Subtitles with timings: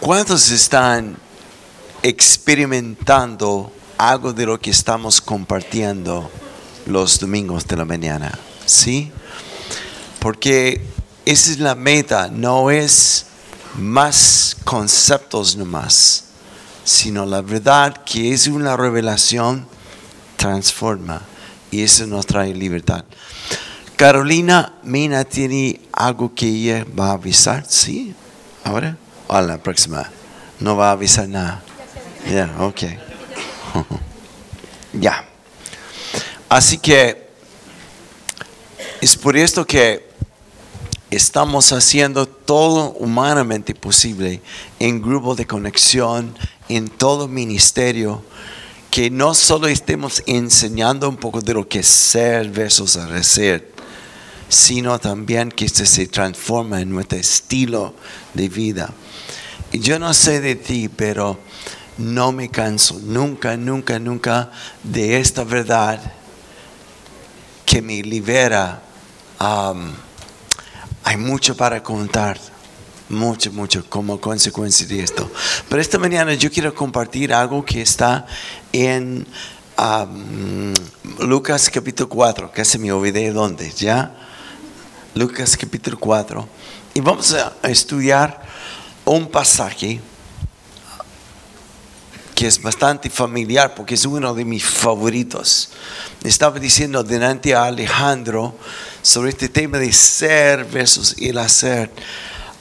[0.00, 1.16] ¿Cuántos están
[2.02, 6.30] experimentando algo de lo que estamos compartiendo
[6.84, 8.38] los domingos de la mañana?
[8.66, 9.10] ¿Sí?
[10.20, 10.86] Porque
[11.24, 13.26] esa es la meta, no es
[13.74, 16.24] más conceptos nomás,
[16.84, 19.66] sino la verdad que es una revelación
[20.36, 21.22] transforma
[21.70, 23.04] y eso nos trae libertad.
[23.96, 28.14] Carolina Mina tiene algo que ella va a avisar, ¿sí?
[28.62, 28.98] ¿Ahora?
[29.28, 30.10] ¿O a la próxima?
[30.60, 31.62] No va a avisar nada.
[32.30, 32.82] Ya, ok.
[34.92, 35.24] ya.
[36.48, 37.28] Así que
[39.00, 40.08] es por esto que
[41.10, 44.40] estamos haciendo todo humanamente posible
[44.78, 46.36] en grupo de conexión,
[46.68, 48.22] en todo ministerio,
[48.90, 53.70] que no solo estemos enseñando un poco de lo que es ser versus hacer,
[54.48, 57.94] sino también que esto se transforma en nuestro estilo
[58.34, 58.92] de vida.
[59.78, 61.38] Yo no sé de ti, pero
[61.98, 64.50] no me canso nunca, nunca, nunca
[64.82, 66.00] de esta verdad
[67.64, 68.82] que me libera.
[69.38, 72.38] hay mucho para contar,
[73.08, 75.30] mucho, mucho como consecuencia de esto.
[75.68, 78.26] Pero esta mañana yo quiero compartir algo que está
[78.72, 79.26] en
[81.18, 84.14] Lucas capítulo 4, casi me olvidé dónde, ¿ya?
[85.14, 86.48] Lucas capítulo 4.
[86.94, 88.42] Y vamos a estudiar
[89.06, 90.00] un pasaje
[92.34, 95.70] que es bastante familiar porque es uno de mis favoritos.
[96.22, 98.54] Estaba diciendo delante a Alejandro
[99.00, 101.90] sobre este tema de ser versus el hacer.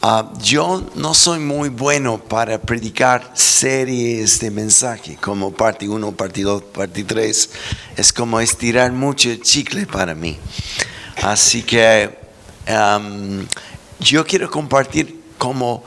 [0.01, 6.43] Ah, yo no soy muy bueno para predicar series de mensaje como parte 1, parte
[6.43, 7.49] 2, parte 3.
[7.97, 10.37] Es como estirar mucho el chicle para mí.
[11.21, 12.17] Así que
[13.99, 15.83] yo quiero compartir como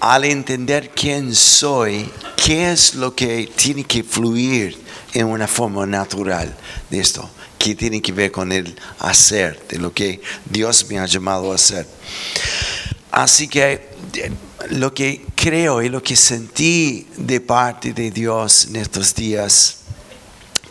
[0.00, 4.78] al entender quién soy, qué es lo que tiene que fluir
[5.14, 6.54] en una forma natural
[6.90, 7.28] de esto,
[7.58, 11.56] que tiene que ver con el hacer, de lo que Dios me ha llamado a
[11.56, 11.86] hacer.
[13.10, 13.88] Así que
[14.70, 19.78] lo que creo y lo que sentí de parte de Dios en estos días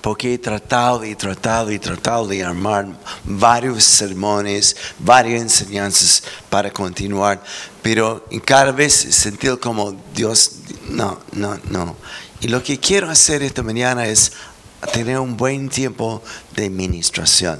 [0.05, 2.85] porque he tratado y tratado y tratado de armar
[3.23, 7.43] varios sermones, varias enseñanzas para continuar,
[7.81, 10.57] pero cada vez sentido como Dios,
[10.89, 11.95] no, no, no.
[12.39, 14.33] Y lo que quiero hacer esta mañana es
[14.93, 16.21] tener un buen tiempo
[16.55, 17.59] de ministración.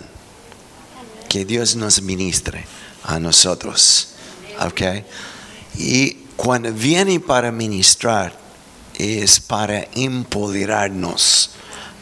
[1.27, 2.63] Que Dios nos ministre
[3.05, 4.09] a nosotros.
[4.61, 4.81] ¿Ok?
[5.79, 8.37] Y cuando viene para ministrar,
[8.99, 11.54] es para empoderarnos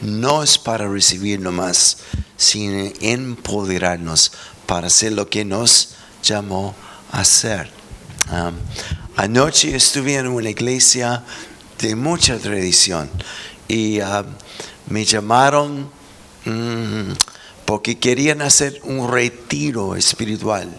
[0.04, 1.98] no es para recibir nomás,
[2.38, 4.32] sino empoderarnos
[4.66, 6.76] para hacer lo que nos llamó
[7.12, 7.72] a hacer.
[9.16, 11.24] anoche estuve en una iglesia
[11.80, 13.10] de mucha tradición
[13.68, 14.00] y
[14.88, 15.90] me llamaron
[16.46, 17.12] mm,
[17.66, 20.70] porque querían hacer un retiro espiritual.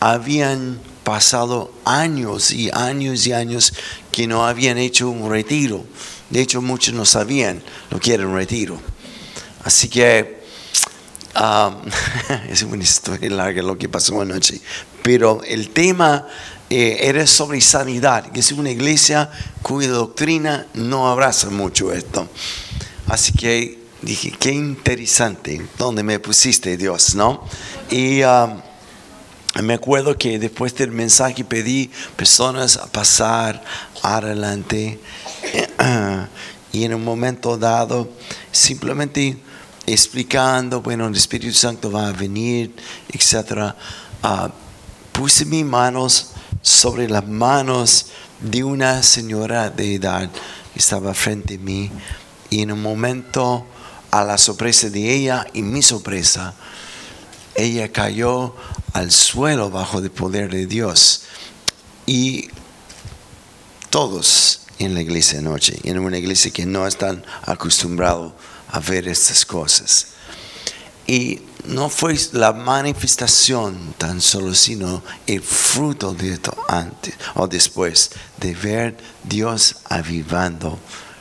[0.00, 3.72] Habían pasado años y años y años
[4.12, 5.84] que no habían hecho un retiro.
[6.30, 8.80] De hecho, muchos no sabían lo que un retiro.
[9.64, 10.40] Así que
[11.34, 11.74] um,
[12.50, 14.60] es una historia larga lo que pasó anoche.
[15.02, 16.26] Pero el tema
[16.70, 19.30] eh, era sobre sanidad, que es una iglesia
[19.62, 22.28] cuya doctrina no abraza mucho esto.
[23.06, 27.14] Así que dije, qué interesante, ¿dónde me pusiste Dios?
[27.14, 27.42] ¿no?
[27.90, 28.60] Y um,
[29.62, 33.64] me acuerdo que después del mensaje pedí personas a pasar
[34.02, 35.00] adelante
[36.72, 38.10] y en un momento dado
[38.52, 39.36] simplemente
[39.86, 42.74] explicando, bueno, el Espíritu Santo va a venir,
[43.12, 43.74] etc.
[44.22, 44.50] Ah,
[45.12, 46.32] puse mis manos
[46.62, 48.06] sobre las manos
[48.40, 50.30] de una señora de edad
[50.72, 51.90] que estaba frente a mí
[52.50, 53.66] y en un momento
[54.10, 56.54] a la sorpresa de ella y mi sorpresa,
[57.54, 58.54] ella cayó
[58.92, 61.22] al suelo bajo el poder de Dios.
[62.06, 62.48] Y
[63.90, 68.32] todos en la iglesia noche, en una iglesia que no están acostumbrados
[68.68, 70.08] a ver estas cosas.
[71.06, 78.10] Y no fue la manifestación tan solo, sino el fruto de esto antes o después
[78.38, 80.78] de ver Dios avivando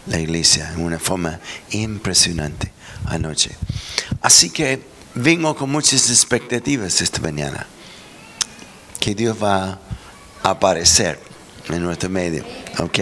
[0.07, 1.39] la iglesia en una forma
[1.71, 2.71] impresionante
[3.06, 3.51] anoche.
[4.21, 4.81] Así que
[5.15, 7.65] vengo con muchas expectativas esta mañana,
[9.00, 9.80] que Dios va
[10.44, 11.19] a aparecer
[11.69, 12.45] en nuestro medio,
[12.80, 13.00] ¿ok?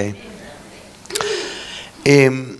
[2.08, 2.60] Em,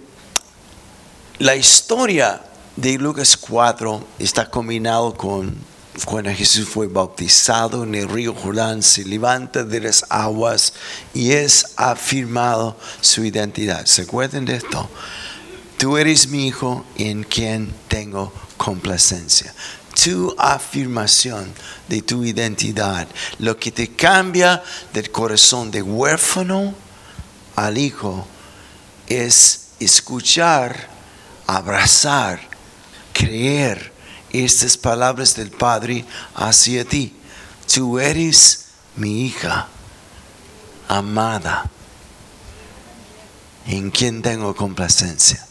[1.38, 2.42] la historia
[2.76, 5.56] de Lucas 4 está combinado con
[6.04, 10.74] cuando Jesús fue bautizado en el río Jordán, se levanta de las aguas
[11.14, 13.86] y es afirmado su identidad.
[13.86, 14.90] ¿Se acuerdan de esto?
[15.78, 19.54] Tú eres mi hijo en quien tengo complacencia.
[20.04, 21.54] Tu afirmación
[21.88, 23.08] de tu identidad,
[23.38, 26.74] lo que te cambia del corazón de huérfano
[27.56, 28.28] al hijo,
[29.08, 30.90] es escuchar,
[31.48, 32.40] abrazar,
[33.14, 33.94] creer
[34.32, 36.06] estas palabras del Padre
[36.36, 37.16] hacia ti.
[37.74, 38.66] Tú eres
[38.96, 39.68] mi hija
[40.88, 41.70] amada,
[43.68, 45.46] en quien tengo complacencia.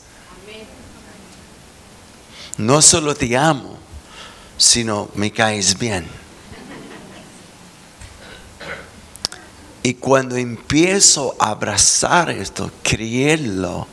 [2.56, 3.76] No solo te amo,
[4.56, 6.23] sino me caes bien.
[9.84, 13.86] Y cuando empiezo a abrazar esto, creerlo,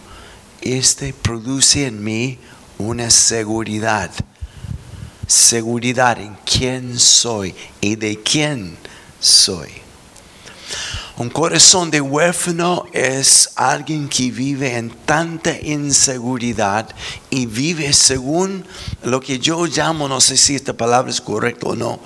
[0.62, 2.40] este produce en mí
[2.80, 4.12] una seguridad
[5.32, 8.78] seguridad en quién soy y de quién
[9.20, 9.70] soy.
[11.18, 16.90] Un corazón de huérfano es alguien que vive en tanta inseguridad
[17.30, 18.66] y vive según
[19.04, 22.00] lo que yo llamo, no sé si esta palabra es correcta o no,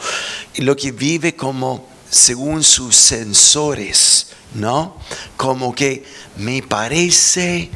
[0.57, 4.97] lo que vive como según sus sensores, ¿no?
[5.35, 6.05] Como que
[6.37, 7.69] me parece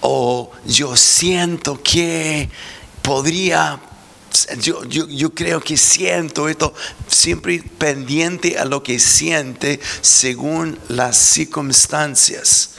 [0.00, 2.50] o yo siento que
[3.00, 3.80] podría
[4.60, 6.74] yo, yo, creo que siento esto
[7.06, 12.70] siempre pendiente a lo que siente según las circunstancias.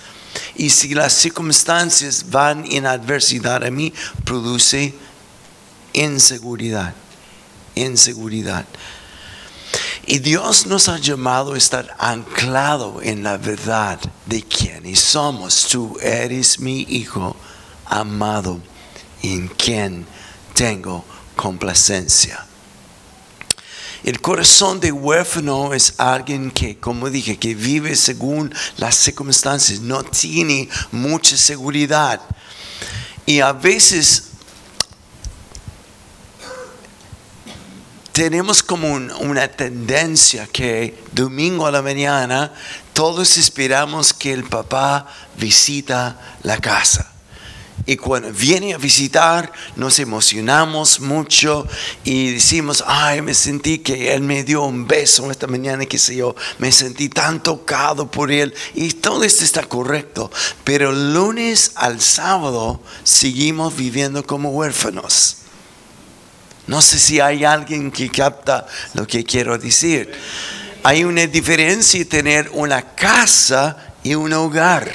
[0.58, 3.94] Y si las circunstancias van en adversidad a mí,
[4.26, 4.94] produce
[5.94, 6.94] inseguridad,
[7.76, 8.66] inseguridad.
[10.08, 15.68] Y Dios nos ha llamado a estar anclado en la verdad de quienes somos.
[15.68, 17.36] Tú eres mi hijo
[17.86, 18.60] amado
[19.24, 20.06] en quien
[20.54, 21.04] tengo
[21.36, 22.46] complacencia.
[24.04, 30.04] El corazón de huérfano es alguien que, como dije, que vive según las circunstancias, no
[30.04, 32.22] tiene mucha seguridad.
[33.26, 34.35] Y a veces
[38.16, 42.54] tenemos como una tendencia que domingo a la mañana
[42.94, 45.06] todos esperamos que el papá
[45.38, 47.12] visita la casa.
[47.86, 51.68] Y cuando viene a visitar, nos emocionamos mucho
[52.06, 56.16] y decimos, ay, me sentí que Él me dio un beso esta mañana, qué sé
[56.16, 58.54] yo, me sentí tan tocado por Él.
[58.76, 60.32] Y todo esto está correcto.
[60.64, 65.40] Pero lunes al sábado seguimos viviendo como huérfanos.
[66.68, 70.12] No sé si hay alguien que capta lo que quiero decir.
[70.84, 74.92] Hay una diferencia en tener una casa y un hogar.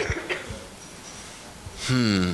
[1.89, 2.33] Hmm.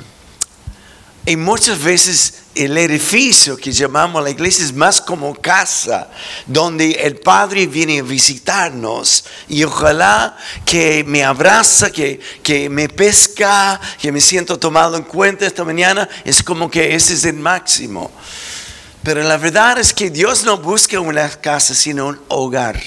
[1.29, 6.09] Y muchas veces el edificio que llamamos la iglesia es más como casa,
[6.47, 13.81] donde el Padre viene a visitarnos y ojalá que me abraza, que, que me pesca,
[14.01, 18.11] que me siento tomado en cuenta esta mañana, es como que ese es el máximo.
[19.07, 22.83] Pero la verdad es que Dios no busca una casa, sino un hogar.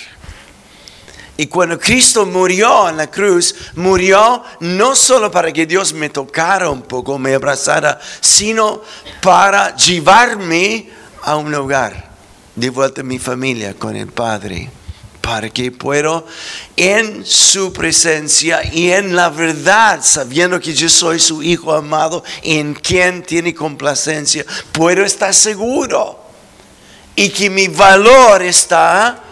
[1.37, 6.69] Y cuando Cristo murió en la cruz, murió no solo para que Dios me tocara
[6.69, 8.81] un poco, me abrazara, sino
[9.21, 10.89] para llevarme
[11.21, 12.09] a un hogar,
[12.53, 14.69] de vuelta a mi familia con el Padre,
[15.21, 16.25] para que puedo
[16.75, 22.73] en su presencia y en la verdad, sabiendo que yo soy su Hijo amado, en
[22.73, 26.19] quien tiene complacencia, puedo estar seguro
[27.15, 29.23] y que mi valor está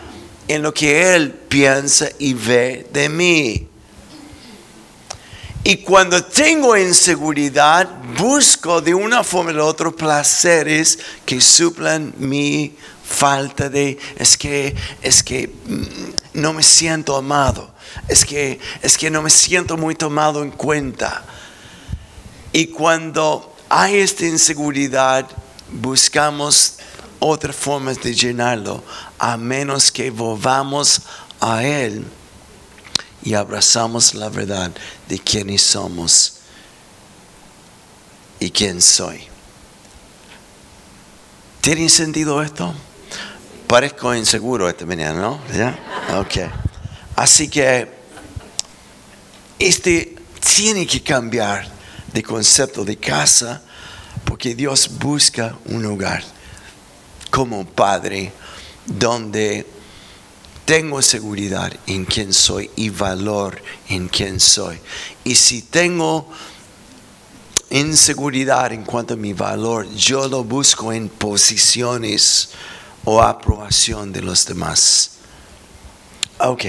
[0.48, 3.68] en lo que Él piensa y ve de mí.
[5.64, 12.74] Y cuando tengo inseguridad, busco de una forma u otra placeres que suplan mi
[13.08, 17.72] falta de, es que, es que mm, no me siento amado,
[18.08, 21.24] es que, es que no me siento muy tomado en cuenta.
[22.52, 25.28] Y cuando hay esta inseguridad,
[25.72, 26.76] buscamos
[27.20, 28.84] otras formas de llenarlo,
[29.18, 31.02] a menos que volvamos
[31.40, 32.06] a Él
[33.24, 34.72] y abrazamos la verdad
[35.08, 36.34] de quiénes somos
[38.40, 39.24] y quién soy.
[41.62, 42.74] ¿Tiene sentido esto?
[43.68, 45.42] Parezco inseguro esta mañana, ¿no?
[45.54, 45.78] ¿Ya?
[46.18, 46.50] Ok.
[47.18, 47.86] Así que
[49.60, 50.16] este
[50.56, 51.68] tiene que cambiar
[52.14, 53.62] de concepto de casa
[54.24, 56.24] porque Dios busca un hogar
[57.30, 58.32] como padre
[58.86, 59.68] donde
[60.64, 64.80] tengo seguridad en quién soy y valor en quién soy.
[65.26, 66.30] Y si tengo
[67.70, 72.52] inseguridad en cuanto a mi valor, yo lo busco en posiciones
[73.06, 75.12] o aprobación de los demás.
[76.40, 76.66] Ok.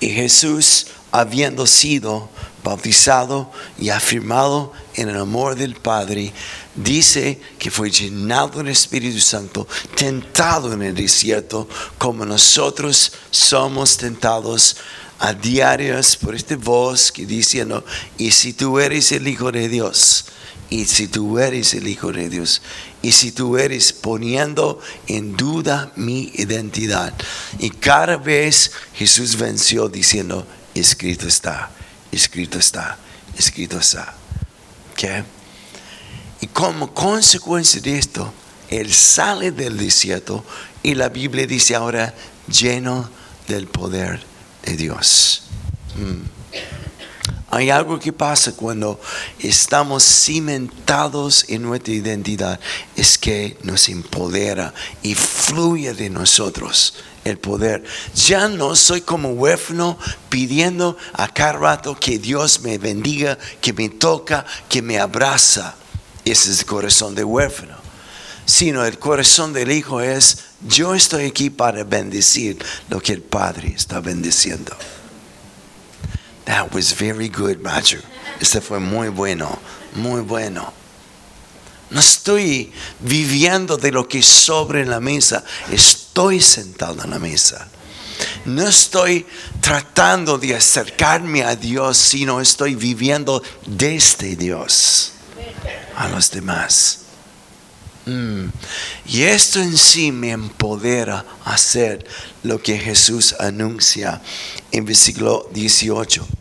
[0.00, 2.28] Y Jesús, habiendo sido
[2.62, 6.32] bautizado y afirmado en el amor del Padre,
[6.74, 9.66] dice que fue llenado del Espíritu Santo,
[9.96, 14.76] tentado en el desierto, como nosotros somos tentados
[15.18, 17.84] a diarios por este voz que diciendo,
[18.18, 20.26] y si tú eres el Hijo de Dios,
[20.70, 22.60] y si tú eres el Hijo de Dios,
[23.02, 27.14] y si tú eres poniendo en duda mi identidad.
[27.58, 31.70] Y cada vez Jesús venció diciendo, escrito está,
[32.10, 32.98] escrito está,
[33.36, 34.14] escrito está.
[34.96, 35.24] ¿Qué?
[36.40, 38.32] Y como consecuencia de esto,
[38.68, 40.44] Él sale del desierto
[40.82, 42.14] y la Biblia dice ahora
[42.48, 43.08] lleno
[43.46, 44.20] del poder
[44.64, 45.42] de Dios.
[45.96, 46.87] Mm.
[47.50, 49.00] Hay algo que pasa cuando
[49.38, 52.60] estamos cimentados en nuestra identidad,
[52.94, 57.84] es que nos empodera y fluye de nosotros el poder.
[58.14, 63.88] Ya no soy como huérfano pidiendo a cada rato que Dios me bendiga, que me
[63.88, 65.74] toca, que me abraza.
[66.26, 67.76] Ese es el corazón de huérfano.
[68.44, 72.58] Sino el corazón del hijo es, yo estoy aquí para bendecir
[72.90, 74.76] lo que el Padre está bendiciendo.
[76.48, 78.02] That was very good, Roger.
[78.40, 79.58] Este fue muy bueno,
[79.94, 80.72] muy bueno.
[81.90, 87.68] No estoy viviendo de lo que sobre en la mesa, estoy sentado en la mesa.
[88.46, 89.26] No estoy
[89.60, 95.12] tratando de acercarme a Dios, sino estoy viviendo desde Dios
[95.96, 97.00] a los demás.
[98.06, 98.48] Mm.
[99.04, 102.06] Y esto en sí me empodera a hacer
[102.42, 104.22] lo que Jesús anuncia
[104.72, 106.37] en versículo 18.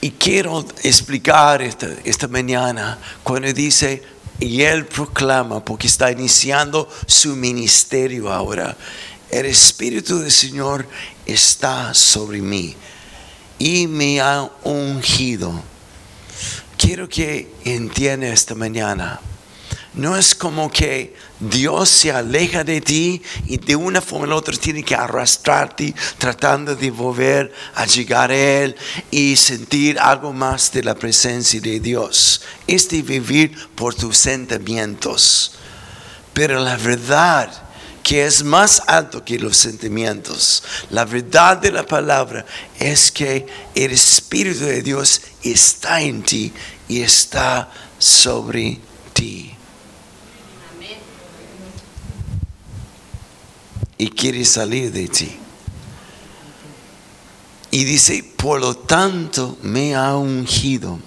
[0.00, 4.02] Y quiero explicar esta, esta mañana cuando dice,
[4.38, 8.76] y él proclama, porque está iniciando su ministerio ahora,
[9.30, 10.86] el Espíritu del Señor
[11.26, 12.74] está sobre mí
[13.58, 15.62] y me ha ungido.
[16.78, 19.20] Quiero que entienda esta mañana
[19.94, 24.56] no es como que Dios se aleja de ti y de una forma u otra
[24.56, 28.76] tiene que arrastrarte tratando de volver a llegar a Él
[29.10, 32.42] y sentir algo más de la presencia de Dios.
[32.66, 35.52] Es de vivir por tus sentimientos.
[36.32, 37.50] Pero la verdad
[38.02, 40.62] que es más alto que los sentimientos.
[40.90, 42.46] La verdad de la palabra
[42.78, 46.52] es que el Espíritu de Dios está en ti
[46.88, 48.78] y está sobre
[49.12, 49.54] ti.
[54.00, 55.30] Y quiere salir de ti.
[57.70, 60.98] Y dice, por lo tanto me ha ungido.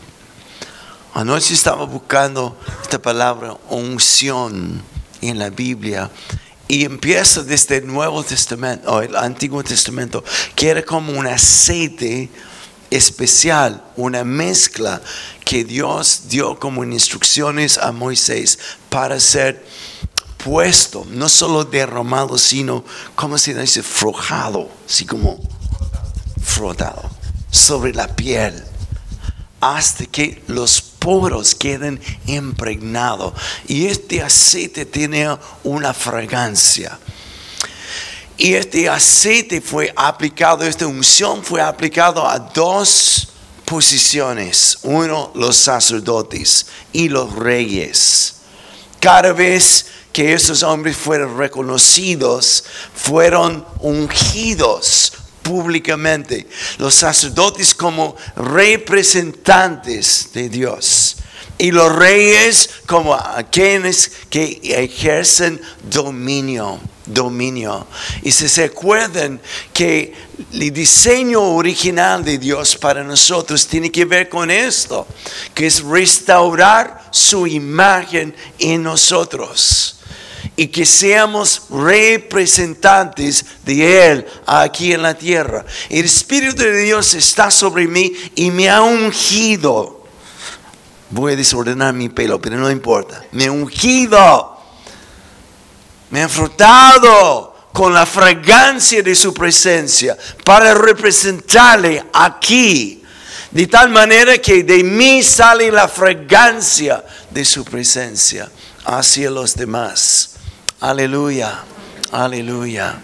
[1.15, 4.83] Anoche estaba buscando esta palabra unción
[5.21, 6.11] en la Biblia
[6.67, 10.23] y empieza desde el Nuevo Testamento o el Antiguo Testamento,
[10.55, 12.29] que era como un aceite
[12.91, 15.01] especial, una mezcla
[15.43, 18.59] que Dios dio como instrucciones a Moisés
[18.89, 19.65] para ser
[20.43, 22.83] puesto, no solo derramado, sino,
[23.15, 23.81] como se dice?
[23.81, 25.39] Frojado, así como
[26.43, 27.09] frotado
[27.49, 28.63] sobre la piel,
[29.61, 33.33] hasta que los poros queden impregnados.
[33.67, 36.99] Y este aceite tiene una fragancia.
[38.37, 43.29] Y este aceite fue aplicado, esta unción fue aplicado a dos
[43.65, 44.79] posiciones.
[44.83, 48.42] Uno, los sacerdotes y los reyes.
[49.03, 52.63] Cada vez que esos hombres fueron reconocidos,
[52.95, 56.47] fueron ungidos públicamente.
[56.77, 61.17] Los sacerdotes como representantes de Dios.
[61.57, 67.87] Y los reyes como aquellos que ejercen dominio, dominio.
[68.23, 69.39] Y si se acuerdan
[69.71, 70.13] que
[70.51, 75.07] el diseño original de Dios para nosotros tiene que ver con esto,
[75.53, 79.97] que es restaurar su imagen en nosotros
[80.55, 85.65] y que seamos representantes de Él aquí en la tierra.
[85.89, 90.02] El Espíritu de Dios está sobre mí y me ha ungido.
[91.13, 93.23] Voy a desordenar mi pelo, pero no importa.
[93.33, 94.57] Me ha ungido.
[96.09, 103.03] Me ha frotado con la fragancia de su presencia para representarle aquí.
[103.51, 108.49] De tal manera que de mí sale la fragancia de su presencia
[108.83, 110.31] hacia los demás.
[110.79, 111.59] Aleluya,
[112.11, 112.99] aleluya.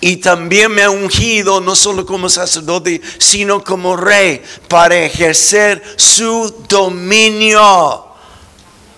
[0.00, 6.64] Y también me ha ungido no solo como sacerdote, sino como rey para ejercer su
[6.68, 8.06] dominio.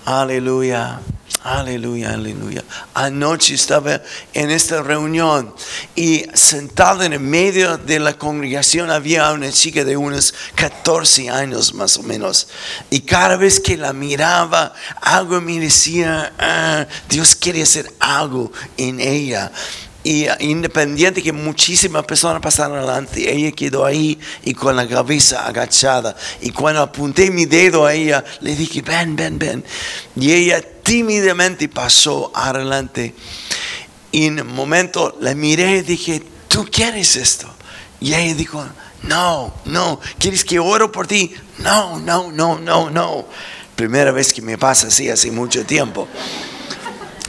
[0.04, 1.00] Aleluya,
[1.44, 2.62] Aleluya, aleluya.
[2.94, 4.00] Anoche estaba
[4.32, 5.52] en esta reunión
[5.96, 11.74] y sentado en el medio de la congregación había una chica de unos 14 años
[11.74, 12.46] más o menos.
[12.90, 19.00] Y cada vez que la miraba, algo me decía, ah, Dios quiere hacer algo en
[19.00, 19.50] ella.
[20.04, 25.46] Y uh, independiente que muchísimas personas pasaron adelante, ella quedó ahí y con la cabeza
[25.46, 26.16] agachada.
[26.40, 29.64] Y cuando apunté mi dedo a ella, le dije, ven, ven, ven.
[30.16, 33.14] Y ella tímidamente pasó adelante.
[34.10, 37.48] Y en un momento la miré y dije, ¿tú quieres esto?
[38.00, 38.64] Y ella dijo,
[39.02, 41.32] no, no, ¿quieres que oro por ti?
[41.58, 43.26] No, no, no, no, no.
[43.76, 46.08] Primera vez que me pasa así hace mucho tiempo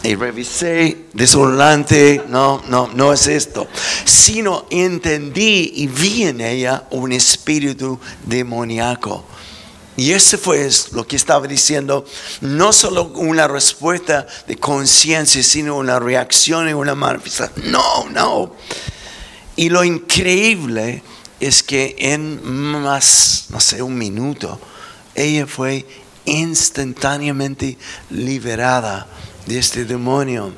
[0.03, 3.67] y revisé desolante, no, no, no es esto,
[4.03, 9.25] sino entendí y vi en ella un espíritu demoníaco.
[9.95, 12.03] Y ese fue lo que estaba diciendo,
[12.41, 17.71] no solo una respuesta de conciencia, sino una reacción y una manifestación.
[17.71, 18.55] No, no.
[19.55, 21.03] Y lo increíble
[21.39, 24.59] es que en más, no sé, un minuto,
[25.15, 25.85] ella fue
[26.25, 27.77] instantáneamente
[28.09, 29.07] liberada
[29.45, 30.53] de este demonio.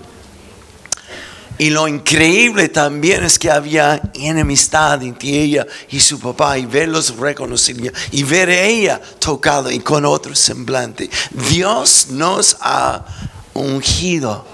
[1.57, 7.15] Y lo increíble también es que había enemistad entre ella y su papá y verlos
[7.15, 11.09] reconocer y ver a ella tocado y con otro semblante.
[11.49, 13.05] Dios nos ha
[13.53, 14.45] ungido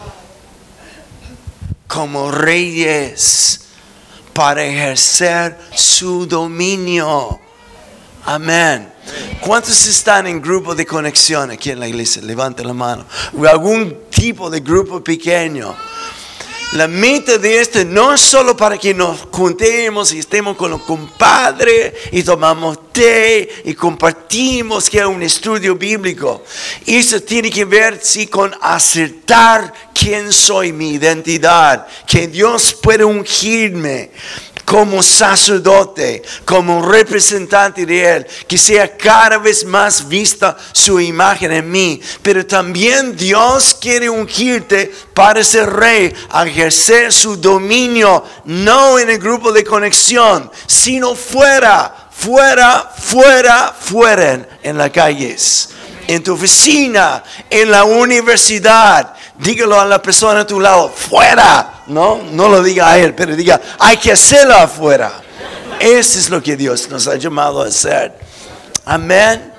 [1.87, 3.61] como reyes
[4.33, 7.39] para ejercer su dominio.
[8.25, 8.91] Amén.
[9.41, 12.21] ¿Cuántos están en grupo de conexión aquí en la iglesia?
[12.21, 13.05] Levante la mano.
[13.49, 15.75] Algún de grupo pequeño.
[16.73, 20.83] La meta de esto no es solo para que nos juntemos y estemos con los
[20.83, 26.43] compadres y tomamos té y compartimos que es un estudio bíblico.
[26.85, 34.11] Eso tiene que ver sí, con acertar quién soy, mi identidad, que Dios puede ungirme
[34.65, 41.69] como sacerdote, como representante de Él, que sea cada vez más vista su imagen en
[41.69, 42.01] mí.
[42.21, 46.13] Pero también Dios quiere ungirte para ser rey,
[46.45, 54.77] ejercer su dominio, no en el grupo de conexión, sino fuera, fuera, fuera, fuera en
[54.77, 55.69] las calles,
[56.07, 59.15] en tu oficina, en la universidad.
[59.37, 63.35] Dígalo a la persona a tu lado, fuera no, no lo diga a él, pero
[63.35, 65.21] diga, hay que hacerlo afuera.
[65.79, 68.13] Eso es lo que Dios nos ha llamado a hacer.
[68.85, 69.50] Amén.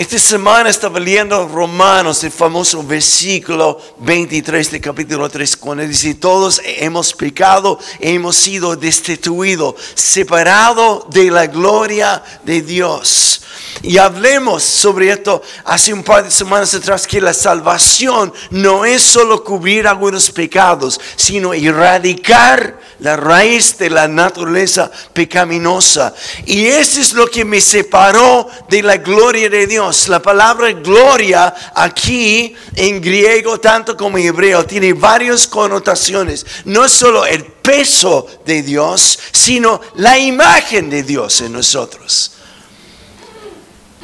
[0.00, 6.58] Esta semana estaba leyendo Romanos, el famoso versículo 23 de capítulo 3, cuando dice, todos
[6.64, 13.42] hemos pecado, hemos sido destituidos, separados de la gloria de Dios.
[13.82, 19.02] Y hablemos sobre esto hace un par de semanas atrás, que la salvación no es
[19.02, 26.14] solo cubrir algunos pecados, sino erradicar la raíz de la naturaleza pecaminosa.
[26.44, 29.89] Y eso es lo que me separó de la gloria de Dios.
[30.08, 36.46] La palabra gloria aquí en griego, tanto como en hebreo, tiene varias connotaciones.
[36.64, 42.32] No solo el peso de Dios, sino la imagen de Dios en nosotros.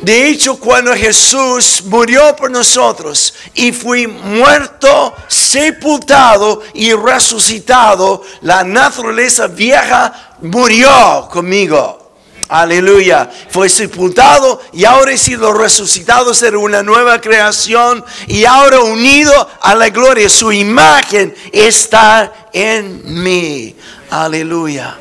[0.02, 9.46] De hecho, cuando Jesús murió por nosotros y fui muerto, sepultado y resucitado, la naturaleza
[9.46, 12.05] vieja murió conmigo.
[12.48, 13.30] Aleluya.
[13.50, 19.74] Fue sepultado y ahora he sido resucitado, ser una nueva creación y ahora unido a
[19.74, 20.28] la gloria.
[20.28, 23.74] Su imagen está en mí.
[24.10, 24.98] Aleluya.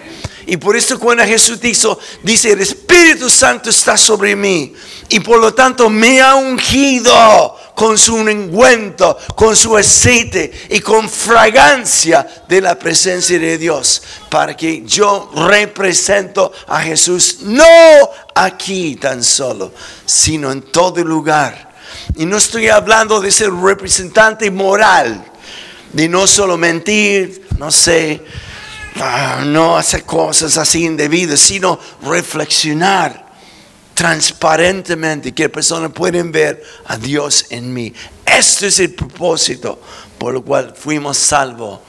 [0.48, 4.74] Y por eso cuando Jesús dijo, dice, el Espíritu Santo está sobre mí.
[5.10, 11.10] Y por lo tanto me ha ungido con su ungüento, con su aceite y con
[11.10, 14.02] fragancia de la presencia de Dios.
[14.30, 17.66] Para que yo represento a Jesús, no
[18.34, 19.74] aquí tan solo,
[20.06, 21.74] sino en todo lugar.
[22.16, 25.24] Y no estoy hablando de ser representante moral,
[25.94, 28.22] de no solo mentir, no sé
[28.98, 33.25] Ah, no hacer cosas así indebidas, sino reflexionar
[33.96, 37.92] transparentemente que personas pueden ver a Dios en mí.
[38.26, 39.82] Este es el propósito
[40.18, 41.80] por lo cual fuimos salvos.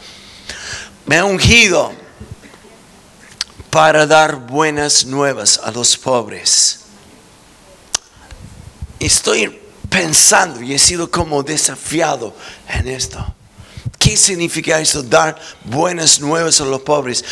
[1.06, 1.92] Me ha ungido
[3.70, 6.80] para dar buenas nuevas a los pobres.
[8.98, 12.34] Estoy pensando y he sido como desafiado
[12.68, 13.24] en esto.
[13.98, 15.02] ¿Qué significa eso?
[15.02, 17.24] Dar buenas nuevas a los pobres.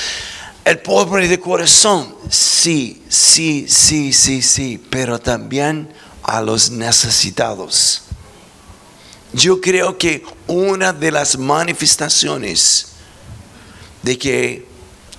[0.65, 8.05] El pobre de corazón, sí, sí, sí, sí, sí, pero también a los necesitados.
[9.35, 12.87] Yo creo que una de las manifestaciones
[14.03, 14.67] de que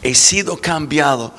[0.01, 1.31] he sido cambiado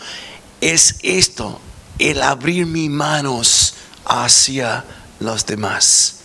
[0.60, 1.60] es esto,
[1.98, 4.84] el abrir mis manos hacia
[5.18, 6.18] los demás,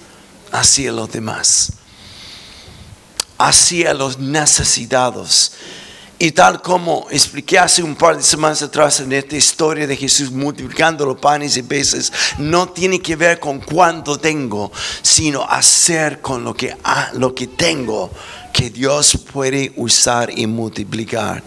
[0.51, 1.71] hacia los demás,
[3.39, 5.53] hacia los necesitados.
[6.21, 10.29] Y tal como expliqué hace un par de semanas atrás en esta historia de Jesús
[10.29, 16.43] multiplicando los panes y peces, no tiene que ver con cuánto tengo, sino hacer con
[16.43, 16.77] lo que,
[17.13, 18.11] lo que tengo,
[18.53, 21.41] que Dios puede usar y multiplicar.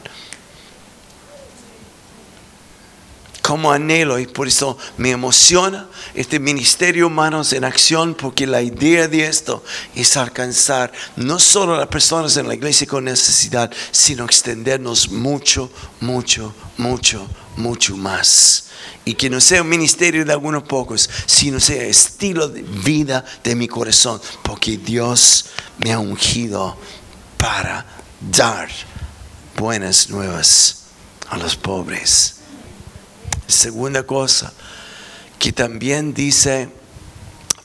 [3.44, 9.07] Como anhelo y por eso me emociona este ministerio Manos en Acción, porque la idea
[9.07, 9.62] de esto
[9.94, 15.70] es alcanzar no solo a las personas en la iglesia con necesidad, sino extendernos mucho,
[16.00, 17.28] mucho, mucho,
[17.59, 18.68] mucho más.
[19.04, 23.54] Y que no sea un ministerio de algunos pocos, sino sea estilo de vida de
[23.54, 26.78] mi corazón, porque Dios me ha ungido
[27.37, 27.85] para
[28.22, 28.70] dar
[29.59, 30.85] buenas nuevas
[31.28, 32.37] a los pobres.
[33.46, 34.52] Segunda cosa,
[35.38, 36.70] que también dice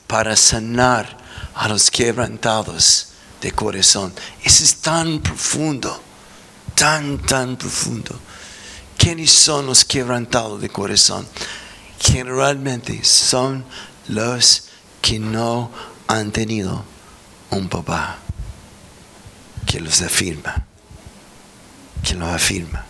[0.06, 1.18] para sanar
[1.54, 3.08] a los quebrantados
[3.40, 4.12] de corazón.
[4.42, 6.00] Eso es tan profundo,
[6.74, 8.18] tan, tan profundo.
[8.98, 11.26] ¿Quiénes son los quebrantados de corazón?
[12.00, 13.64] Generalmente son
[14.08, 14.64] los
[15.00, 15.70] que no
[16.06, 16.84] han tenido
[17.50, 18.18] un papá
[19.66, 20.66] que los afirma,
[22.02, 22.84] que los afirma.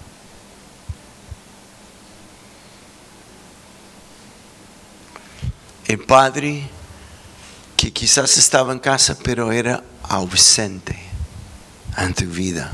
[5.90, 6.62] El padre
[7.76, 10.96] que quizás estaba en casa, pero era ausente
[11.98, 12.72] en tu vida.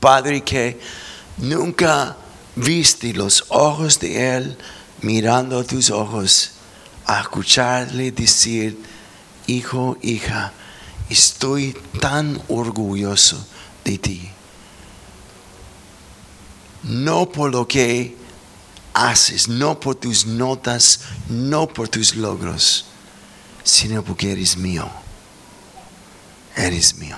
[0.00, 0.80] Padre que
[1.36, 2.16] nunca
[2.56, 4.58] viste los ojos de Él
[5.00, 6.54] mirando a tus ojos,
[7.06, 8.82] a escucharle decir,
[9.46, 10.52] hijo, hija,
[11.08, 13.46] estoy tan orgulloso
[13.84, 14.28] de ti.
[16.82, 18.18] No por lo que
[18.94, 22.86] haces, no por tus notas, no por tus logros,
[23.62, 24.88] sino porque eres mío.
[26.56, 27.16] Eres mío.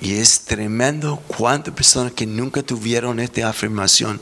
[0.00, 4.20] Y es tremendo cuántas personas que nunca tuvieron esta afirmación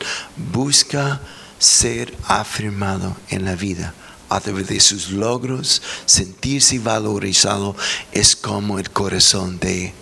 [0.53, 1.21] busca
[1.59, 3.95] ser afirmado en la vida
[4.29, 7.75] a través de sus logros, sentirse valorizado,
[8.13, 9.93] es como el corazón de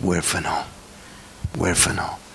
[0.00, 0.56] huérfano,
[1.56, 2.27] huérfano.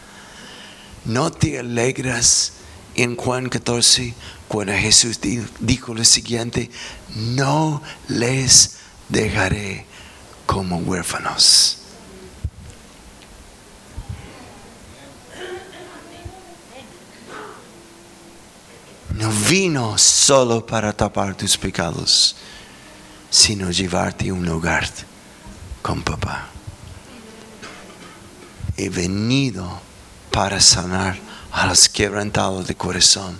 [1.05, 2.53] ¿No te alegras
[2.95, 4.13] en Juan 14
[4.47, 5.19] cuando Jesús
[5.59, 6.69] dijo lo siguiente?
[7.15, 8.77] No les
[9.09, 9.85] dejaré
[10.45, 11.79] como huérfanos.
[19.15, 22.35] No vino solo para tapar tus pecados,
[23.29, 24.89] sino llevarte a un hogar
[25.81, 26.47] con papá.
[28.77, 29.81] He venido
[30.33, 31.15] para sanar
[31.51, 33.39] a los quebrantados de corazón.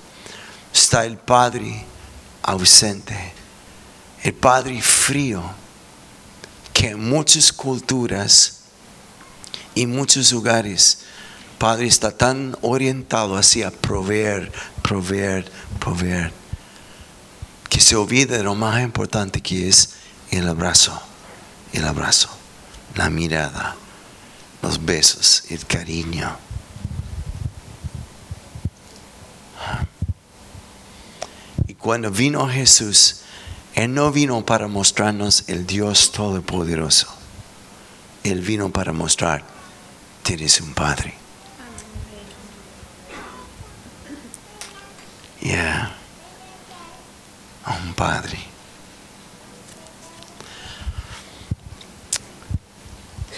[0.71, 1.83] Está el Padre
[2.43, 3.33] ausente,
[4.21, 5.41] el Padre frío,
[6.71, 8.59] que en muchas culturas
[9.73, 10.99] y muchos lugares,
[11.57, 14.51] Padre está tan orientado hacia proveer,
[14.83, 16.31] proveer, proveer,
[17.69, 19.95] que se olvida de lo más importante que es
[20.29, 21.01] el abrazo,
[21.71, 22.29] el abrazo,
[22.93, 23.75] la mirada,
[24.61, 26.52] los besos, el cariño.
[31.83, 33.23] Cuando vino Jesús,
[33.75, 37.13] Él no vino para mostrarnos el Dios Todopoderoso.
[38.23, 39.43] Él vino para mostrar,
[40.23, 41.13] tienes un Padre.
[45.41, 45.93] Ya,
[47.67, 48.52] un Padre.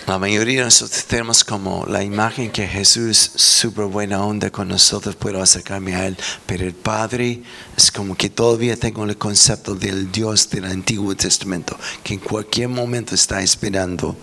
[0.07, 5.15] La mayoría de nosotros tenemos como la imagen que Jesús, súper buena onda con nosotros,
[5.15, 6.15] puedo acercarme a Él,
[6.45, 7.41] pero el Padre
[7.75, 12.69] es como que todavía tengo el concepto del Dios del Antiguo Testamento, que en cualquier
[12.69, 14.15] momento está esperando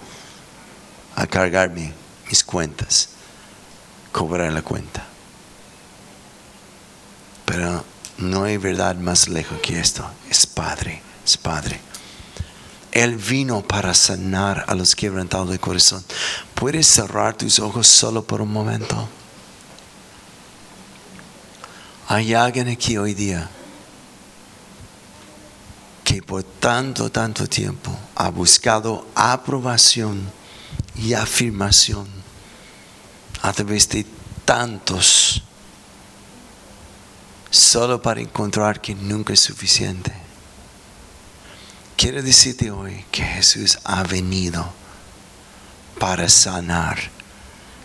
[1.17, 1.93] a cargarme
[2.29, 3.09] mis cuentas,
[4.13, 5.05] cobrar la cuenta.
[7.45, 7.85] Pero
[8.19, 11.81] no hay verdad más lejos que esto, es Padre, es Padre.
[12.93, 16.05] Él vino para sanar a los quebrantados de corazón.
[16.55, 19.09] ¿Puedes cerrar tus ojos solo por un momento?
[22.07, 23.49] Hay alguien aquí hoy día
[26.05, 30.31] que por tanto, tanto tiempo ha buscado aprobación
[30.95, 32.07] y afirmación
[33.41, 34.05] a través de
[34.45, 35.43] tantos
[37.51, 40.22] solo para encontrar que nunca es suficiente.
[41.97, 44.73] Quiero decirte hoy que Jesús ha venido
[45.99, 46.99] para sanar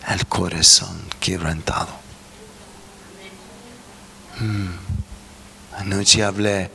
[0.08, 1.88] el corazón quebrantado.
[4.40, 4.70] Mm.
[5.78, 6.70] Anoche hablé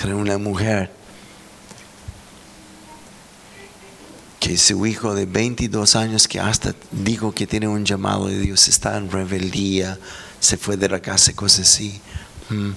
[0.00, 0.92] con una mujer
[4.38, 8.68] que su hijo de 22 años que hasta dijo que tiene un llamado de Dios
[8.68, 9.98] está en rebeldía,
[10.38, 12.00] se fue de la casa, cosas así.
[12.50, 12.70] Mm.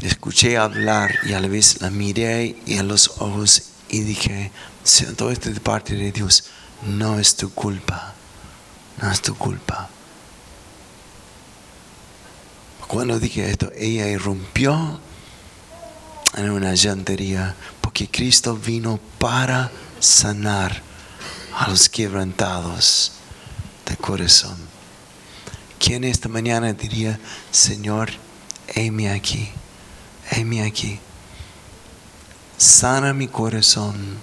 [0.00, 4.52] Escuché hablar y a la vez la miré y a los ojos y dije,
[5.16, 6.44] todo esto de parte de Dios,
[6.86, 8.14] no es tu culpa,
[9.02, 9.88] no es tu culpa.
[12.86, 15.00] Cuando dije esto, ella irrumpió
[16.36, 20.82] en una llantería porque Cristo vino para sanar
[21.54, 23.12] a los quebrantados
[23.84, 24.56] de corazón.
[25.78, 27.18] ¿Quién esta mañana diría,
[27.50, 28.10] Señor,
[28.68, 29.50] heme aquí,
[30.30, 31.00] heme aquí,
[32.56, 34.18] sana mi corazón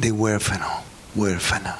[0.00, 0.66] de huérfano,
[1.14, 1.76] huérfana?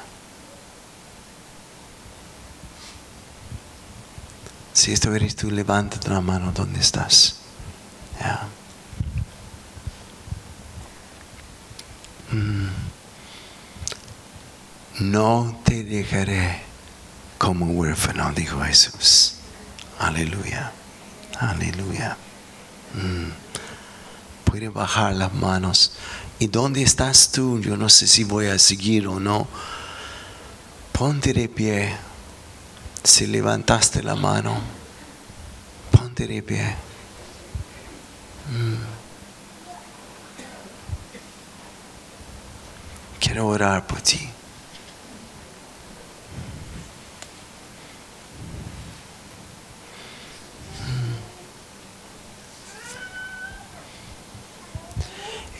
[4.73, 7.37] Si esto eres tú, levanta la mano donde estás.
[12.33, 12.69] Mm.
[15.01, 16.63] No te dejaré
[17.39, 19.37] como huérfano, dijo Jesús.
[19.99, 20.73] Aleluya.
[21.39, 22.17] Aleluya.
[22.95, 23.31] Mm.
[24.45, 25.93] Puede bajar las manos.
[26.39, 27.61] ¿Y dónde estás tú?
[27.61, 29.47] Yo no sé si voy a seguir o no.
[30.93, 31.95] Ponte de pie.
[33.03, 34.59] Si levantaste la mano,
[35.91, 36.75] ponte de pie.
[38.51, 38.95] Mm.
[43.21, 44.34] Quiero orar por ti.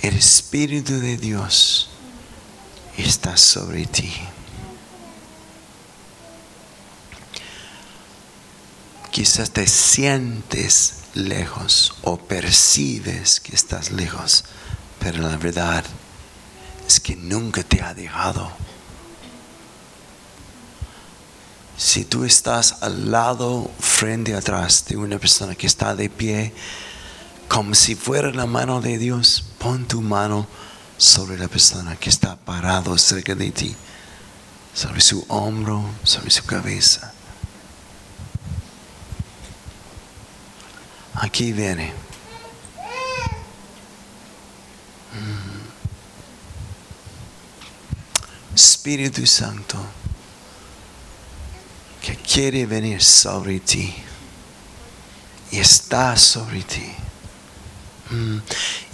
[0.05, 1.89] El Espíritu de Dios
[2.99, 4.13] está sobre ti.
[9.11, 14.45] Quizás te sientes lejos o percibes que estás lejos,
[15.01, 15.83] pero la verdad
[16.87, 18.53] es que nunca te ha dejado.
[21.79, 26.53] Si tú estás al lado, frente atrás de una persona que está de pie,
[27.49, 30.47] como si fuera la mano de Dios, pon tu mano
[30.99, 33.75] sobre la persona que está parado cerca de ti,
[34.75, 37.15] sobre su hombro, sobre su cabeza.
[41.15, 41.95] Aquí viene.
[45.15, 45.65] Mm.
[48.55, 49.79] Espíritu Santo,
[52.03, 53.95] que quiere venir sobre ti
[55.53, 57.04] y está sobre ti.
[58.11, 58.39] Mm.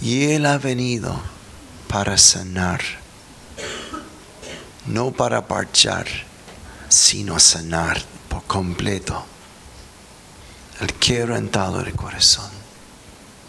[0.01, 1.19] Y Él ha venido
[1.87, 2.81] para sanar,
[4.85, 6.07] no para parchar,
[6.89, 9.25] sino sanar por completo
[10.79, 12.49] el quebrantado de corazón.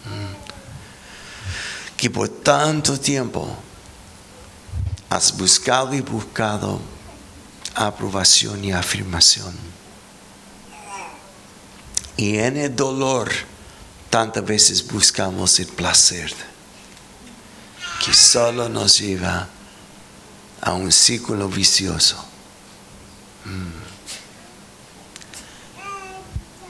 [0.05, 1.95] Mm.
[1.97, 3.57] Que por tanto tiempo
[5.09, 6.81] has buscado y buscado
[7.75, 9.55] aprobación y afirmación.
[12.17, 13.31] Y en el dolor
[14.13, 16.31] tantas veces buscamos el placer
[18.05, 19.47] que solo nos lleva
[20.61, 22.23] a un círculo vicioso.
[23.43, 23.71] Mm.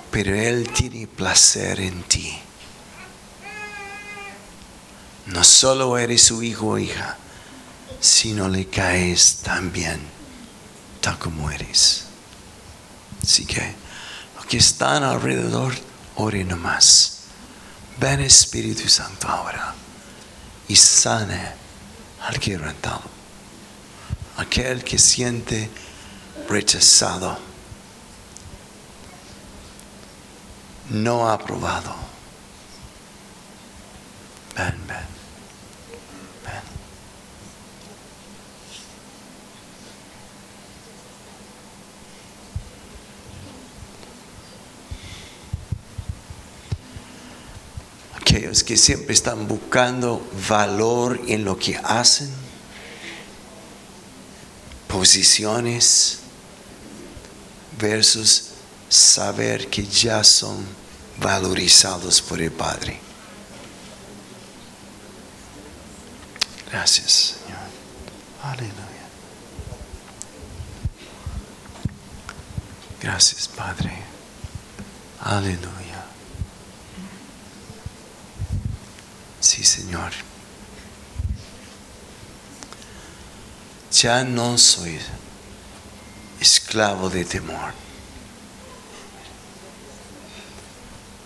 [0.09, 2.33] pero Él tiene placer en ti.
[5.25, 7.17] No solo eres su hijo o hija,
[7.99, 9.99] sino le caes también,
[11.01, 12.05] tal como eres.
[13.21, 13.75] Así que
[14.37, 15.73] los que están alrededor,
[16.15, 17.22] oren nomás.
[18.03, 19.73] Ven Espíritu Santo ahora
[20.67, 21.53] y sane
[22.27, 23.03] al quebrantado,
[24.35, 25.69] aquel que siente
[26.49, 27.37] rechazado
[30.89, 31.95] no aprobado.
[34.57, 35.12] Ven, ven.
[48.33, 52.31] Aquellos que siempre están buscando valor en lo que hacen,
[54.87, 56.17] posiciones
[57.77, 58.45] versus
[58.89, 60.65] saber que ya son
[61.19, 62.99] valorizados por el Padre.
[66.71, 67.59] Gracias, Señor.
[68.41, 69.05] Aleluya.
[72.99, 73.93] Gracias, Padre.
[75.21, 75.82] Aleluya.
[79.43, 80.13] Sí, Señor.
[83.91, 84.97] Ya no soy
[86.39, 87.73] esclavo de temor.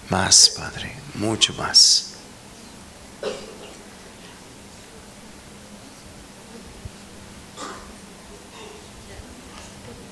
[0.09, 2.13] Más, Padre, mucho más.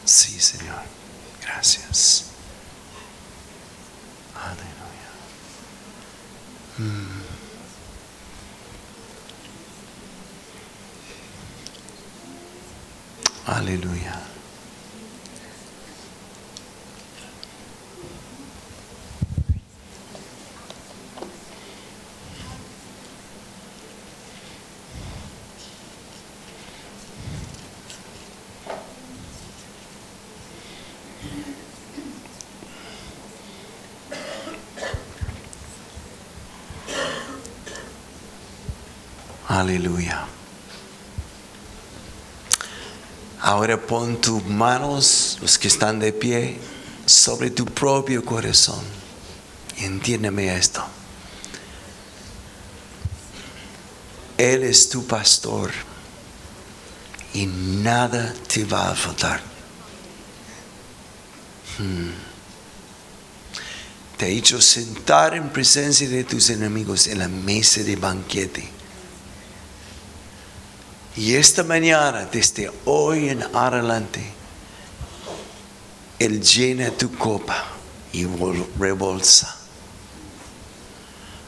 [0.05, 0.83] Sí, Señor.
[1.41, 2.25] Gracias.
[4.35, 5.09] Aleluya.
[6.77, 7.24] Mm.
[13.65, 14.13] Aleluya.
[39.49, 40.24] Aleluya.
[43.45, 46.57] Ahora pon tus manos, los que están de pie,
[47.05, 48.83] sobre tu propio corazón.
[49.77, 50.83] Entiéndeme esto.
[54.35, 55.69] Él es tu pastor
[57.35, 59.41] y nada te va a faltar.
[61.77, 62.09] Hmm.
[64.17, 68.74] Te ha hecho sentar en presencia de tus enemigos en la mesa de banquete.
[71.17, 74.21] Y esta mañana, desde hoy en adelante,
[76.19, 77.67] Él llena tu copa
[78.11, 78.25] y
[78.77, 79.55] rebolsa.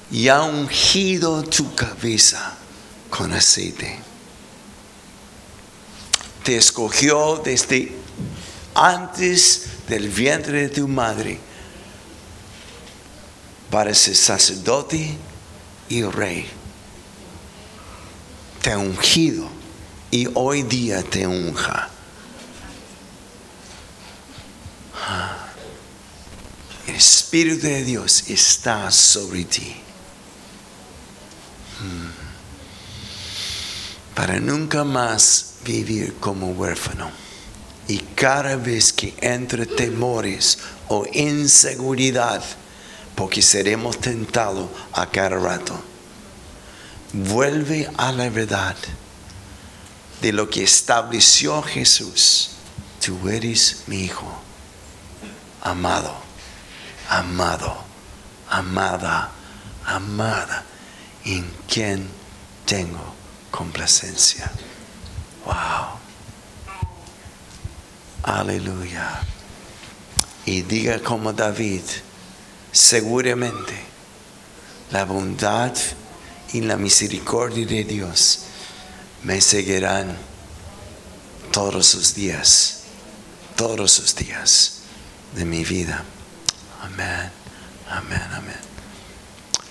[0.09, 2.55] Y ha ungido tu cabeza
[3.09, 3.99] con aceite.
[6.43, 7.91] Te escogió desde
[8.73, 11.39] antes del vientre de tu madre
[13.69, 15.17] para ser sacerdote
[15.89, 16.47] y rey.
[18.61, 19.56] Te ha ungido
[20.11, 21.89] y hoy día te unja.
[26.87, 29.75] El Espíritu de Dios está sobre ti.
[31.79, 32.09] Hmm.
[34.15, 37.11] Para nunca más vivir como huérfano.
[37.87, 42.43] Y cada vez que entre temores o inseguridad,
[43.15, 45.79] porque seremos tentados a cada rato,
[47.13, 48.75] vuelve a la verdad
[50.21, 52.51] de lo que estableció Jesús.
[53.03, 54.27] Tú eres mi hijo,
[55.61, 56.15] amado,
[57.09, 57.83] amado,
[58.49, 59.31] amada,
[59.85, 60.65] amada,
[61.23, 62.07] en quien
[62.65, 63.13] tengo
[63.51, 64.51] complacencia.
[65.45, 65.97] Wow.
[68.23, 69.21] Aleluya.
[70.45, 71.83] Y diga como David,
[72.71, 73.73] seguramente
[74.91, 75.73] la bondad
[76.53, 78.46] y la misericordia de Dios
[79.23, 80.15] me seguirán
[81.51, 82.81] todos los días,
[83.55, 84.79] todos los días
[85.35, 86.03] de mi vida.
[86.81, 87.31] Amén,
[87.89, 88.55] amén, amén.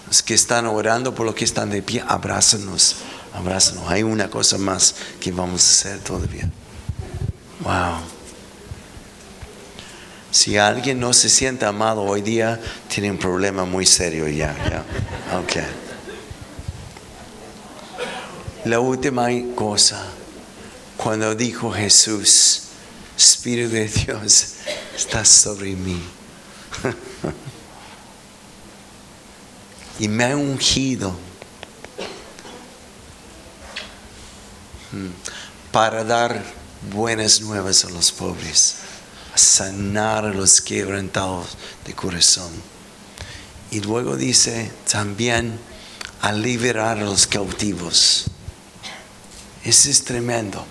[0.06, 2.96] Los que están orando por los que están de pie, abrázanos,
[3.34, 3.84] abrázanos.
[3.88, 6.50] Hay una cosa más que vamos a hacer todavía.
[7.60, 8.00] Wow.
[10.30, 14.54] Si alguien no se siente amado hoy día, tiene un problema muy serio ya.
[14.68, 14.84] ya.
[15.38, 15.85] Okay.
[18.66, 20.04] La última cosa,
[20.96, 22.62] cuando dijo Jesús,
[23.16, 24.54] Espíritu de Dios
[24.96, 26.02] está sobre mí.
[30.00, 31.16] y me ha ungido
[35.70, 36.42] para dar
[36.90, 38.78] buenas nuevas a los pobres,
[39.36, 42.50] sanar a los quebrantados de corazón.
[43.70, 45.56] Y luego dice también
[46.20, 48.26] a liberar a los cautivos.
[49.66, 50.64] Eso es tremendo.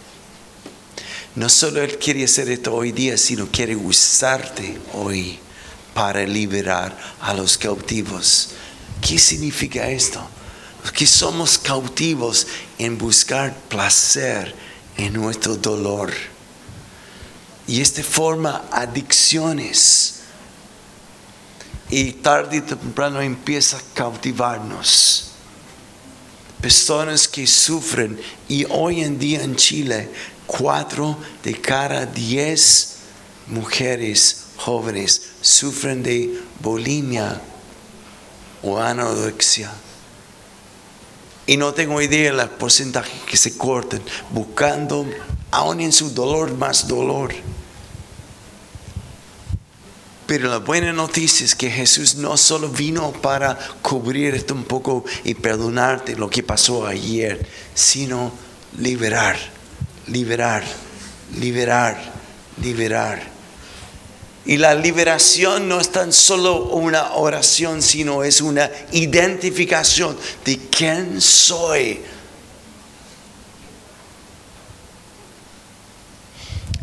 [1.35, 5.37] No solo Él quiere hacer esto hoy día, sino quiere usarte hoy
[5.93, 8.51] para liberar a los cautivos.
[9.01, 10.25] ¿Qué significa esto?
[10.93, 12.47] Que somos cautivos
[12.77, 14.55] en buscar placer
[14.95, 16.13] en nuestro dolor.
[17.67, 20.21] Y este forma adicciones.
[21.89, 25.34] Y tarde y temprano empieza a cautivarnos
[26.65, 30.09] personas que sufren y hoy en día en Chile,
[30.47, 32.95] cuatro de cada diez
[33.45, 37.39] mujeres jóvenes sufren de bulimia
[38.63, 39.71] o anorexia.
[41.45, 44.01] Y no tengo idea del porcentaje que se cortan,
[44.31, 45.05] buscando
[45.51, 47.31] aún en su dolor más dolor.
[50.25, 55.05] Pero la buena noticia es que Jesús no solo vino para cubrir esto un poco
[55.23, 57.45] y perdonarte lo que pasó ayer,
[57.75, 58.31] sino
[58.79, 59.37] liberar,
[60.07, 60.63] liberar,
[61.37, 62.13] liberar,
[62.61, 63.35] liberar.
[64.47, 71.21] Y la liberación no es tan solo una oración, sino es una identificación de quién
[71.21, 71.99] soy.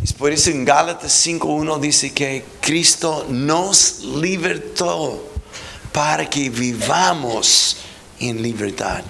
[0.03, 5.33] Es por eso en Gálatas 5.1 dice que Cristo nos libertó
[5.93, 7.77] para que vivamos
[8.19, 9.05] en libertad.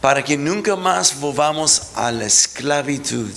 [0.00, 3.30] Para que nunca más volvamos a la esclavitud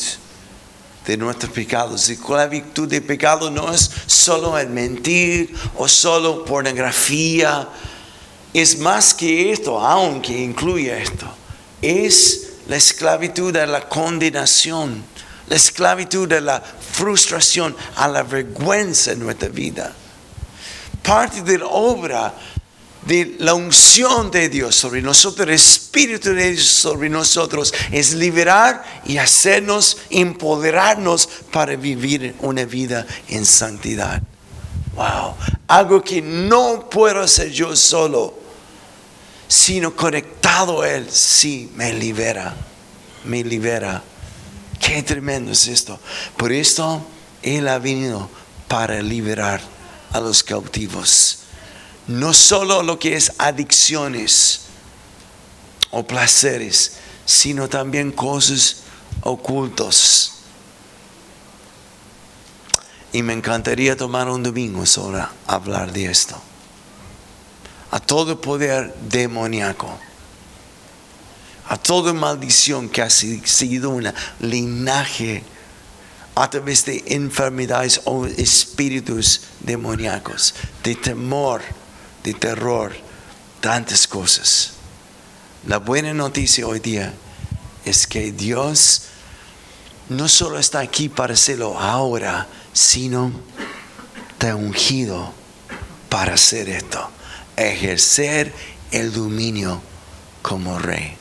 [1.06, 2.08] de nuestros pecados.
[2.08, 7.68] La esclavitud de pecado no es solo el mentir o solo pornografía.
[8.54, 11.28] Es más que esto, aunque incluye esto.
[11.82, 15.04] Es la esclavitud de la condenación,
[15.48, 19.94] la esclavitud de la frustración, a la vergüenza en nuestra vida.
[21.04, 22.34] Parte de la obra
[23.06, 28.84] de la unción de Dios sobre nosotros, el Espíritu de Dios sobre nosotros, es liberar
[29.06, 34.22] y hacernos, empoderarnos para vivir una vida en santidad.
[34.96, 35.36] Wow,
[35.68, 38.41] algo que no puedo hacer yo solo,
[39.52, 42.56] sino conectado a Él, sí, me libera,
[43.26, 44.02] me libera.
[44.80, 46.00] Qué tremendo es esto.
[46.38, 47.06] Por esto
[47.44, 48.30] Él ha venido
[48.70, 49.60] para liberar
[50.14, 51.42] a los cautivos
[52.08, 54.62] no solo lo que es adicciones
[55.92, 56.94] o placeres,
[57.26, 58.78] sino también cosas
[59.22, 60.34] ocultos.
[63.14, 66.42] Y me encantaría tomar un domingo sobre hablar de esto.
[67.92, 69.90] A todo poder demoníaco,
[71.68, 75.44] a toda maldición que ha sido un linaje
[76.36, 81.62] a través de enfermedades o espíritus demoníacos, de temor
[82.24, 82.94] de terror,
[83.60, 84.72] tantas cosas.
[85.68, 87.14] La buena noticia hoy día
[87.86, 89.04] es que Dios
[90.10, 93.32] no solo está aquí para hacerlo ahora, sino
[94.38, 95.34] te ha ungido
[96.10, 97.10] para hacer esto,
[97.68, 98.54] ejercer
[98.92, 99.82] el dominio
[100.42, 101.16] como rey.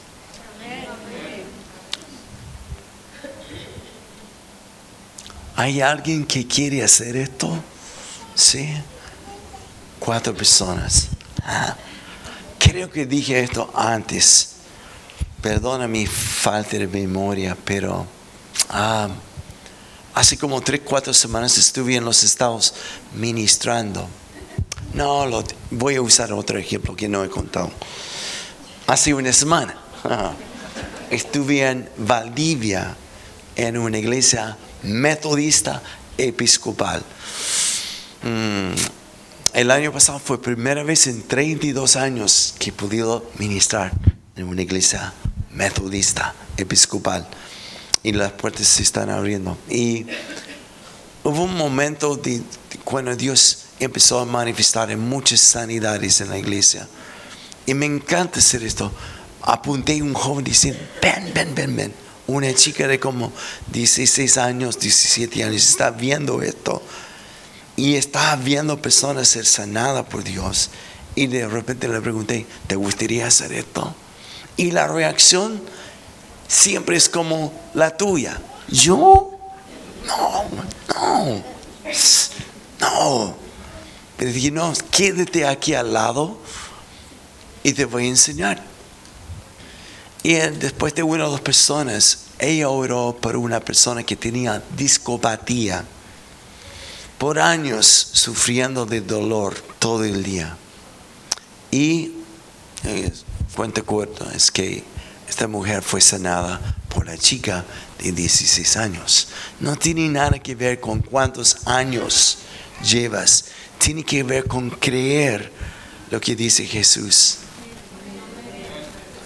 [5.57, 7.63] ¿Hay alguien que quiere hacer esto?
[8.35, 8.75] Sí
[10.01, 11.09] cuatro personas.
[11.45, 11.77] Ah,
[12.59, 14.49] creo que dije esto antes.
[15.41, 18.07] Perdona mi falta de memoria, pero
[18.71, 19.09] ah,
[20.15, 22.75] hace como tres, cuatro semanas estuve en los Estados
[23.15, 24.09] ministrando.
[24.95, 27.71] No, lo, voy a usar otro ejemplo que no he contado.
[28.87, 29.77] Hace una semana
[31.11, 32.97] estuve en Valdivia
[33.55, 35.81] en una iglesia metodista
[36.19, 37.03] episcopal.
[38.23, 38.73] Mm,
[39.53, 43.93] el año pasado fue primera vez en 32 años que he podido ministrar
[44.37, 45.13] en una iglesia
[45.53, 47.29] metodista episcopal
[48.03, 49.57] y las puertas se están abriendo.
[49.69, 50.07] Y
[51.23, 52.21] hubo un momento
[52.85, 56.87] cuando Dios empezó a manifestar en muchas sanidades en la iglesia.
[57.67, 58.93] Y me encanta hacer esto.
[59.43, 61.95] Apunté a un joven diciendo, ven, ven, ven, ven.
[62.27, 63.33] Una chica de como
[63.73, 66.81] 16 años, 17 años está viendo esto
[67.75, 70.71] y estaba viendo personas ser sanadas por Dios.
[71.15, 73.95] Y de repente le pregunté, ¿te gustaría hacer esto?
[74.57, 75.61] Y la reacción
[76.47, 78.39] siempre es como la tuya.
[78.69, 79.31] ¿Yo?
[80.07, 80.45] No,
[80.95, 81.43] no,
[82.81, 83.40] no.
[84.21, 86.37] Pero dije, no, quédate aquí al lado
[87.63, 88.63] y te voy a enseñar.
[90.23, 95.87] Y después de una o dos personas, ella oró por una persona que tenía discopatía
[97.17, 100.55] por años sufriendo de dolor todo el día.
[101.71, 102.13] Y
[102.85, 103.11] eh,
[103.57, 104.85] cuenta corto es que
[105.31, 107.65] esta mujer fue sanada por la chica
[107.99, 109.29] de 16 años.
[109.61, 112.37] No tiene nada que ver con cuántos años
[112.85, 113.47] llevas.
[113.81, 115.51] Tiene que ver con creer
[116.11, 117.39] lo que dice Jesús.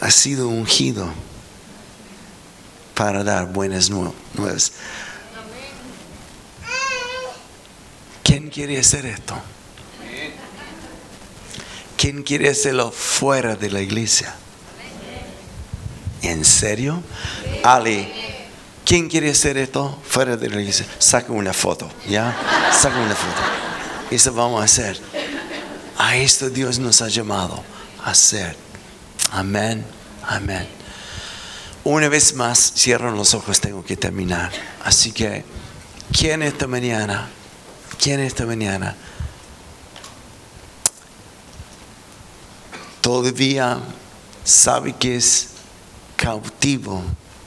[0.00, 1.12] Ha sido ungido
[2.94, 4.72] para dar buenas nuevas.
[8.22, 9.34] ¿Quién quiere hacer esto?
[11.96, 14.36] ¿Quién quiere hacerlo fuera de la iglesia?
[16.22, 17.02] ¿En serio?
[17.64, 18.08] Ali,
[18.84, 20.86] ¿quién quiere hacer esto fuera de la iglesia?
[20.98, 22.36] Saca una foto, ¿ya?
[22.72, 23.63] Saca una foto.
[24.14, 24.98] Eso vamos a hacer.
[25.98, 27.62] A esto Dios nos ha llamado
[28.02, 28.56] a hacer.
[29.30, 29.84] Amén,
[30.26, 30.66] amén.
[31.84, 34.50] Una vez más, cierro los ojos, tengo que terminar.
[34.84, 35.44] Así que,
[36.12, 37.28] ¿quién esta mañana
[38.04, 38.94] ¿Quién esta mañana
[43.00, 43.80] todavía
[44.44, 45.48] sabe que es
[46.16, 47.02] cautivo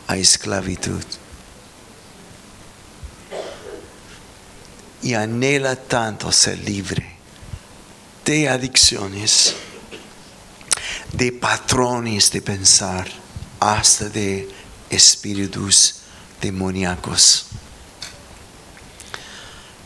[0.07, 1.03] a esclavitud?
[5.07, 7.15] Y anhela tanto ser libre
[8.25, 9.55] de adicciones,
[11.13, 13.07] de patrones de pensar,
[13.57, 14.49] hasta de
[14.89, 16.01] espíritus
[16.41, 17.45] demoníacos.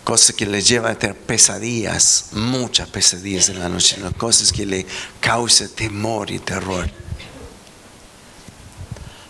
[0.04, 4.88] Cosas que le llevan a tener pesadillas, muchas pesadillas en la noche, cosas que le
[5.20, 6.90] causan temor y terror.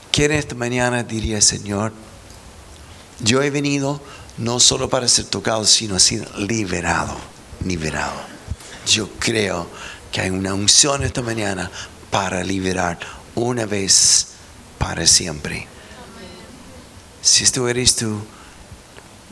[0.10, 1.92] ¿Quién esta mañana diría, Señor,
[3.20, 4.02] yo he venido
[4.42, 7.16] no solo para ser tocado, sino ser liberado,
[7.64, 8.20] liberado.
[8.88, 9.68] Yo creo
[10.12, 11.70] que hay una unción esta mañana
[12.10, 13.00] para liberar
[13.36, 14.30] una vez
[14.80, 15.68] para siempre.
[17.22, 18.20] Si esto eres tú,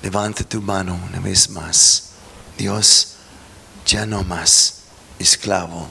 [0.03, 2.09] levanta tu mano una vez más.
[2.55, 3.15] Dios,
[3.87, 4.81] ya no más
[5.17, 5.89] esclavo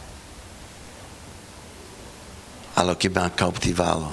[2.76, 4.12] a lo que me ha cautivado.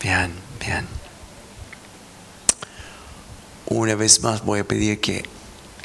[0.00, 1.01] Bien, bien.
[3.74, 5.24] Una vez más voy a pedir que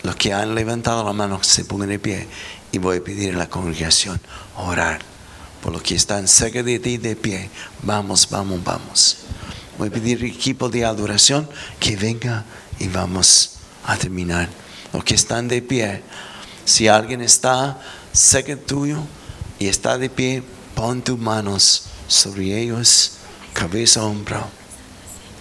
[0.03, 2.27] los que han levantado la mano se pongan de pie
[2.73, 4.19] y voy a pedir a la congregación
[4.57, 4.99] orar
[5.63, 7.49] por los que están cerca de ti de pie.
[7.83, 9.19] Vamos, vamos, vamos.
[9.77, 12.43] Voy a pedir al equipo de adoración que venga
[12.77, 13.51] y vamos
[13.85, 14.49] a terminar.
[14.91, 16.03] Los que están de pie,
[16.65, 17.79] si alguien está
[18.11, 18.97] cerca tuyo
[19.59, 20.43] y está de pie,
[20.75, 23.13] pon tus manos sobre ellos,
[23.53, 24.45] cabeza, hombro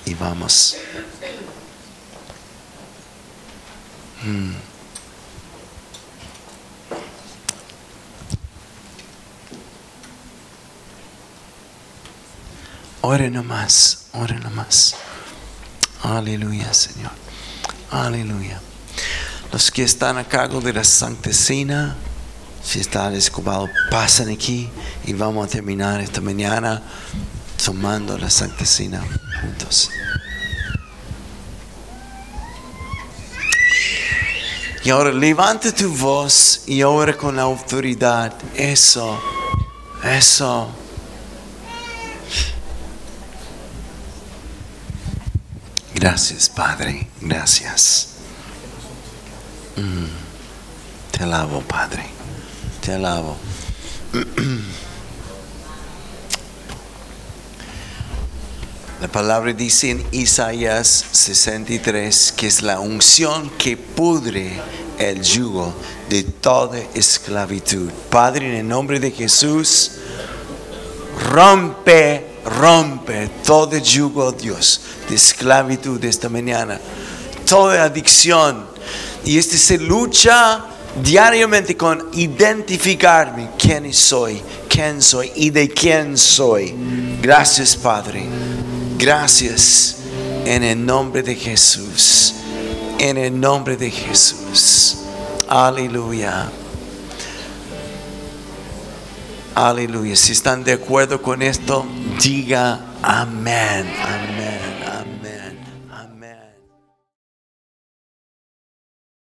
[0.05, 0.77] y vamos.
[4.23, 4.55] Hmm.
[13.03, 14.97] Ore nomás, ore nomás.
[16.03, 17.12] Aleluya, Señor.
[17.91, 18.61] Aleluya.
[19.53, 21.95] Los que están a cargo de la Santa Cena,
[22.64, 24.69] si están descubados, pasan aquí
[25.05, 26.83] y vamos a terminar esta mañana
[27.64, 29.01] tomando la Santa Cena
[29.41, 29.89] juntos.
[34.87, 38.32] Y ahora levanta tu voz y ora con la autoridad.
[38.55, 39.20] Eso,
[40.05, 40.68] eso.
[45.93, 47.09] Gracias, Padre.
[47.20, 48.11] Gracias.
[49.74, 50.07] Mm.
[51.11, 52.05] Te alabo, Padre.
[52.80, 53.37] Te alabo.
[58.99, 64.59] La palabra dice en Isaías 63 que es la unción que pudre
[64.99, 65.75] el yugo
[66.09, 67.91] de toda esclavitud.
[68.09, 69.93] Padre, en el nombre de Jesús,
[71.31, 74.81] rompe, rompe todo yugo, Dios,
[75.11, 76.81] de esclavitud esta mañana,
[77.47, 78.65] toda adicción.
[79.27, 80.65] Y este se lucha
[81.03, 84.41] diariamente con identificarme quién soy,
[84.71, 86.75] quién soy y de quién soy.
[87.21, 88.25] Gracias, Padre.
[88.99, 89.99] Gracias
[90.45, 92.35] en el nombre de Jesús.
[92.99, 94.99] En el nombre de Jesús.
[95.49, 96.51] Aleluya.
[99.55, 100.17] Aleluya.
[100.17, 101.85] Si están de acuerdo con esto,
[102.23, 103.87] diga amén.
[104.03, 104.76] Amén.